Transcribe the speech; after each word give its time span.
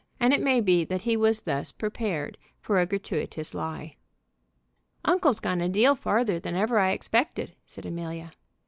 And 0.19 0.33
it 0.33 0.41
may 0.41 0.61
be 0.61 0.83
that 0.85 1.03
he 1.03 1.15
was 1.15 1.41
thus 1.41 1.71
prepared 1.71 2.35
for 2.59 2.79
a 2.79 2.87
gratuitous 2.87 3.53
lie. 3.53 3.97
"Uncle's 5.05 5.39
gone 5.39 5.61
a 5.61 5.69
deal 5.69 5.93
farther 5.93 6.39
than 6.39 6.55
ever 6.55 6.79
I 6.79 6.89
expected," 6.89 7.53
said 7.67 7.85
Amelia. 7.85 8.31